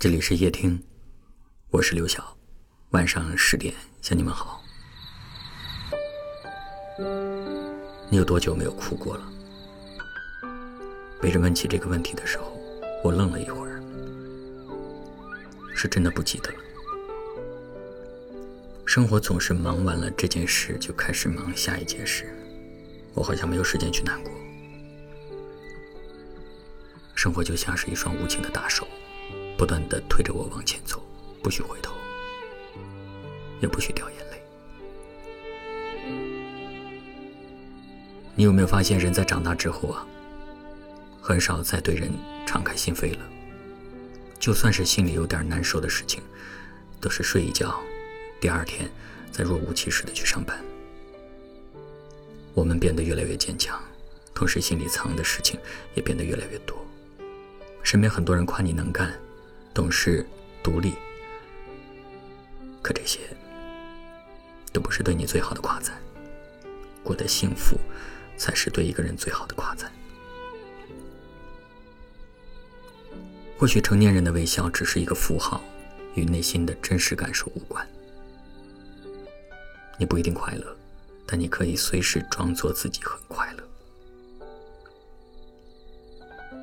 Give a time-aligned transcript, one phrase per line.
[0.00, 0.80] 这里是夜听，
[1.70, 2.38] 我是刘晓。
[2.90, 4.62] 晚上十点向你们好。
[8.08, 9.28] 你有多久没有哭过了？
[11.20, 12.56] 被人问起这个问题的时候，
[13.02, 13.82] 我愣了一会儿，
[15.74, 16.58] 是真的不记得了。
[18.86, 22.32] 生活总是忙完了这件事，就开始忙下一件事，
[23.14, 24.32] 我好像没有时间去难过。
[27.16, 28.86] 生活就像是一双无情的大手。
[29.58, 31.02] 不断的推着我往前走，
[31.42, 31.92] 不许回头，
[33.60, 34.40] 也不许掉眼泪。
[38.36, 40.06] 你有没有发现，人在长大之后啊，
[41.20, 42.08] 很少再对人
[42.46, 43.26] 敞开心扉了。
[44.38, 46.22] 就算是心里有点难受的事情，
[47.00, 47.82] 都是睡一觉，
[48.40, 48.88] 第二天
[49.32, 50.56] 再若无其事的去上班。
[52.54, 53.76] 我们变得越来越坚强，
[54.32, 55.58] 同时心里藏的事情
[55.96, 56.78] 也变得越来越多。
[57.82, 59.12] 身边很多人夸你能干。
[59.74, 60.26] 懂事、
[60.62, 60.94] 独立，
[62.82, 63.20] 可这些
[64.72, 65.96] 都不是对你最好的夸赞。
[67.04, 67.78] 过得幸福，
[68.36, 69.90] 才是对一个人最好的夸赞。
[73.56, 75.62] 或许成年人的微笑只是一个符号，
[76.14, 77.88] 与内心的真实感受无关。
[79.96, 80.76] 你不一定快乐，
[81.24, 83.64] 但你可以随时装作自己很快乐。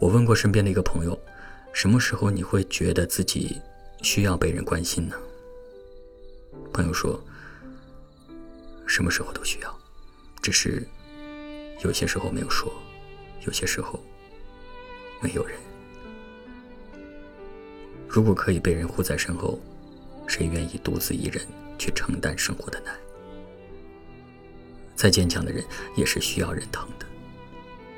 [0.00, 1.16] 我问过身边的一个朋友。
[1.76, 3.60] 什么时候你会觉得自己
[4.00, 5.16] 需要被人关心呢？
[6.72, 7.22] 朋友说，
[8.86, 9.78] 什么时候都需要，
[10.40, 10.88] 只是
[11.84, 12.72] 有些时候没有说，
[13.44, 14.02] 有些时候
[15.20, 15.58] 没有人。
[18.08, 19.60] 如果可以被人护在身后，
[20.26, 21.46] 谁愿意独自一人
[21.78, 22.96] 去承担生活的难？
[24.94, 25.62] 再坚强的人
[25.94, 27.04] 也是需要人疼的，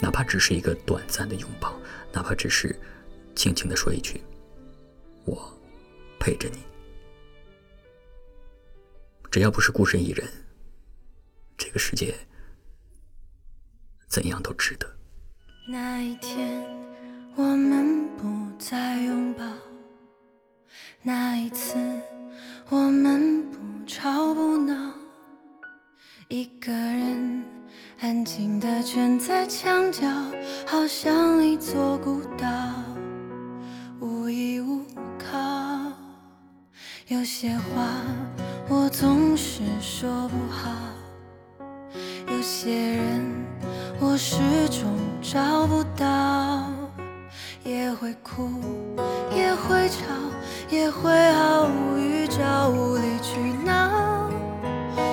[0.00, 1.80] 哪怕只是一个短暂的拥抱，
[2.12, 2.74] 哪怕只是。
[3.34, 4.20] 轻轻的说一句
[5.24, 5.52] ：“我
[6.18, 6.58] 陪着你。”
[9.30, 10.28] 只要不是孤身一人，
[11.56, 12.14] 这个世界
[14.08, 14.86] 怎样都值得。
[15.68, 16.62] 那一天，
[17.36, 18.26] 我们不
[18.58, 19.44] 再拥抱；
[21.00, 21.76] 那一次，
[22.68, 24.92] 我们不吵不闹，
[26.26, 27.44] 一个人
[28.00, 30.08] 安静的蜷在墙角，
[30.66, 32.46] 好像一座孤岛。
[37.10, 37.88] 有些话
[38.68, 40.70] 我总是说不好，
[42.28, 43.20] 有些人
[43.98, 44.38] 我始
[44.68, 44.84] 终
[45.20, 46.70] 找不到，
[47.64, 48.48] 也会哭，
[49.34, 50.04] 也会吵，
[50.70, 54.30] 也会毫无预兆无理取闹，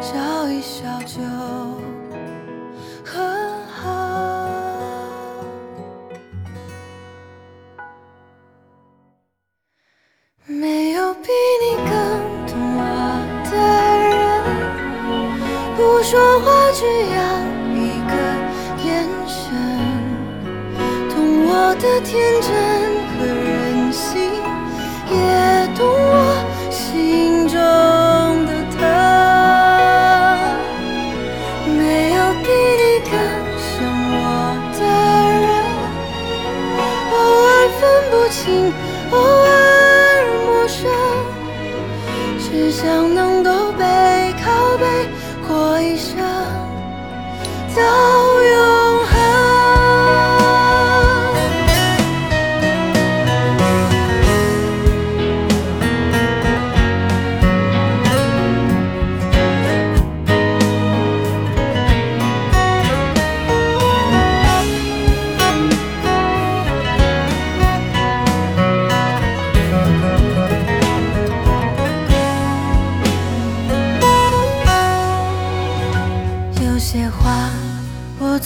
[0.00, 1.20] 笑一笑就。
[11.88, 11.90] 更
[12.46, 12.80] 懂我
[13.50, 13.52] 的
[14.08, 14.12] 人，
[15.76, 16.10] 不说
[16.40, 16.78] 话只
[17.14, 17.18] 要
[17.74, 18.12] 一个
[18.84, 18.88] 眼
[19.26, 19.40] 神，
[21.08, 21.12] 懂
[21.46, 22.48] 我的天真
[23.12, 23.48] 和任
[23.92, 24.08] 性，
[25.10, 25.14] 也
[25.76, 26.12] 懂我
[26.70, 26.78] 心
[27.48, 27.56] 中
[28.46, 28.78] 的疼。
[31.76, 31.80] 没
[32.12, 32.46] 有比
[32.80, 33.12] 你更
[33.58, 33.68] 像
[34.12, 34.18] 我
[34.78, 34.80] 的
[35.40, 35.48] 人，
[37.12, 37.14] 偶
[37.46, 37.48] 尔
[37.78, 37.80] 分
[38.10, 38.38] 不清，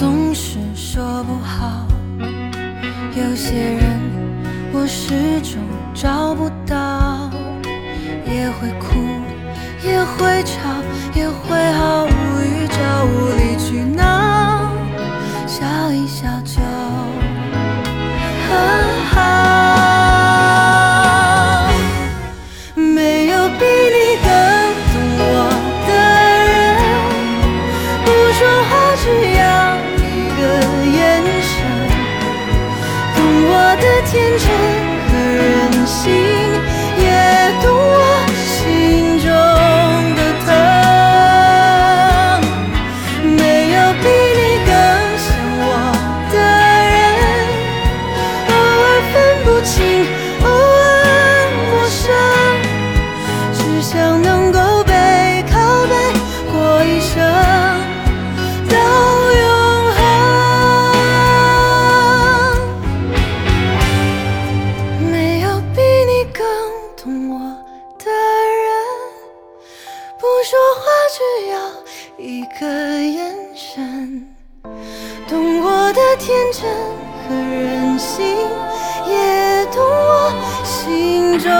[0.00, 1.86] 总是说不好，
[3.14, 4.00] 有些人
[4.72, 5.60] 我始终
[5.92, 7.30] 找不到，
[8.26, 8.96] 也会哭，
[9.84, 10.70] 也会吵，
[11.14, 12.08] 也会毫无
[12.40, 13.04] 预兆
[34.12, 34.89] 天真
[72.22, 74.26] 一个眼神
[75.26, 76.70] 懂我的天真
[77.26, 78.26] 和任性
[79.08, 80.30] 也懂我
[80.62, 81.50] 心中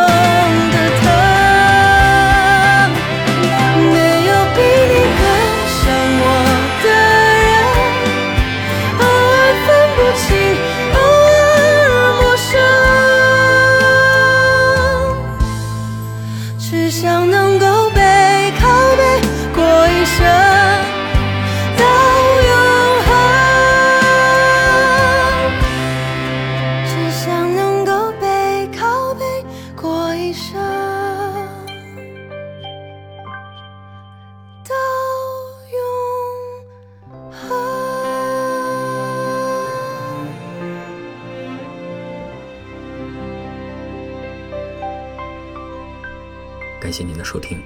[46.80, 47.62] 感谢您的收听，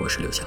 [0.00, 0.44] 我是刘晓。